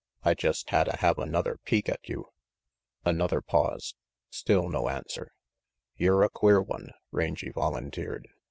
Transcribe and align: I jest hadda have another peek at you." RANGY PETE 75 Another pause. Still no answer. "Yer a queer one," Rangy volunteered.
I 0.23 0.33
jest 0.33 0.71
hadda 0.71 0.97
have 0.97 1.19
another 1.19 1.59
peek 1.63 1.87
at 1.87 1.99
you." 2.09 2.25
RANGY 2.25 2.25
PETE 2.25 3.03
75 3.03 3.13
Another 3.19 3.41
pause. 3.43 3.95
Still 4.31 4.67
no 4.69 4.89
answer. 4.89 5.31
"Yer 5.95 6.23
a 6.23 6.29
queer 6.31 6.59
one," 6.59 6.89
Rangy 7.11 7.51
volunteered. 7.51 8.27